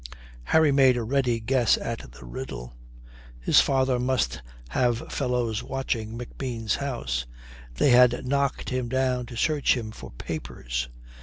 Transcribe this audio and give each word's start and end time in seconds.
Harry 0.45 0.71
made 0.71 0.97
a 0.97 1.03
ready 1.03 1.39
guess 1.39 1.77
at 1.77 2.11
the 2.13 2.25
riddle. 2.25 2.73
His 3.39 3.59
father 3.61 3.99
must 3.99 4.41
have 4.69 5.13
fellows 5.13 5.61
watching 5.61 6.17
McBean's 6.17 6.77
house. 6.77 7.27
They 7.75 7.91
had 7.91 8.25
knocked 8.25 8.71
him 8.71 8.89
down 8.89 9.27
to 9.27 9.35
search 9.37 9.77
him 9.77 9.91
for 9.91 10.09
papers. 10.13 10.89